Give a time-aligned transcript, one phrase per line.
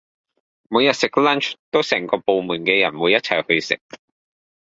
[0.67, 3.79] 每日食 lunch 都成個部門嘅人會一齊去食